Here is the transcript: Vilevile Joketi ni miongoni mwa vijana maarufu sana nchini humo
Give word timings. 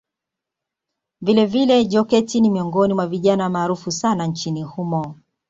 Vilevile 1.21 1.85
Joketi 1.85 2.41
ni 2.41 2.49
miongoni 2.49 2.93
mwa 2.93 3.07
vijana 3.07 3.49
maarufu 3.49 3.91
sana 3.91 4.27
nchini 4.27 4.63
humo 4.63 5.15